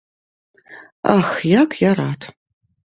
Ах, 1.17 1.29
як 1.61 1.69
я 1.85 1.91
рад! 2.03 2.21